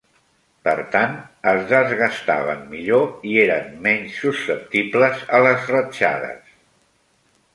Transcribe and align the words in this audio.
Per 0.67 0.71
tant, 0.93 1.11
es 1.51 1.59
"desgastaven" 1.71 2.63
millor 2.71 3.05
i 3.33 3.37
eren 3.43 3.69
menys 3.85 4.17
susceptibles 4.23 5.23
a 5.41 5.45
les 5.49 5.71
ratxades. 5.75 6.51